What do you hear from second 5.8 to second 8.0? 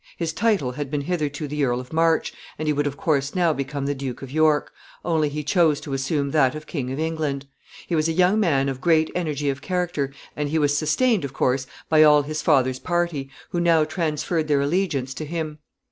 to assume that of King of England. He